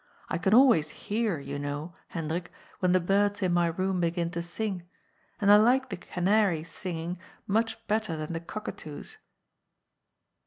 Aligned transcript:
I 0.29 0.39
can 0.39 0.51
always 0.55 0.89
hear, 0.89 1.37
you 1.37 1.59
know, 1.59 1.93
Hendrik, 2.07 2.51
when 2.79 2.91
the 2.91 2.99
birds 2.99 3.43
in 3.43 3.53
my 3.53 3.67
room 3.67 3.99
begin 4.01 4.31
to 4.31 4.41
sing, 4.41 4.89
and 5.39 5.51
I 5.51 5.57
like 5.57 5.89
the 5.89 5.97
canaries' 5.97 6.71
singing 6.71 7.19
much 7.45 7.77
better 7.85 8.17
than 8.17 8.33
the 8.33 8.39
cockatoo's." 8.39 9.19